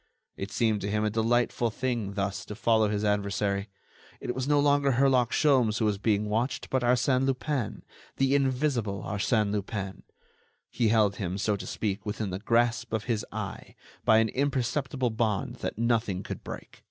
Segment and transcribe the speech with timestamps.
[0.35, 3.69] It seemed to him a delightful thing thus to follow his adversary.
[4.19, 7.83] It was no longer Herlock Sholmes who was being watched, but Arsène Lupin,
[8.17, 10.01] the invisible Arsène Lupin.
[10.71, 15.11] He held him, so to speak, within the grasp of his eye, by an imperceptible
[15.11, 16.79] bond that nothing could break.